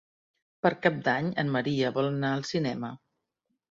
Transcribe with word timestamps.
Per 0.65 0.71
Cap 0.85 0.97
d'Any 1.09 1.31
en 1.45 1.53
Maria 1.59 1.95
vol 2.01 2.11
anar 2.17 2.35
al 2.35 2.47
cinema. 2.57 2.95